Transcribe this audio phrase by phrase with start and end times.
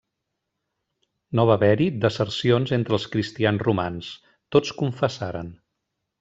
[1.39, 4.09] No va haver-hi desercions entre els cristians romans,
[4.57, 5.55] tots confessaren.